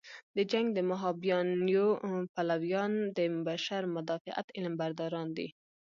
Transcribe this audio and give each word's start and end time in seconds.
د 0.37 0.37
جنګ 0.51 0.67
د 0.73 0.79
مهابیانیو 0.91 1.87
پلویان 2.35 2.93
د 3.17 3.19
بشر 3.47 3.81
مدافعت 3.95 4.47
علمبرداران 4.57 5.27
دي. 5.37 5.47